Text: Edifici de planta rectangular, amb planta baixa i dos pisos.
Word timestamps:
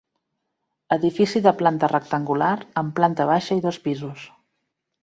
Edifici 0.95 1.41
de 1.49 1.53
planta 1.59 1.91
rectangular, 1.93 2.51
amb 2.85 2.99
planta 3.03 3.31
baixa 3.35 3.61
i 3.61 3.65
dos 3.69 3.81
pisos. 3.87 4.31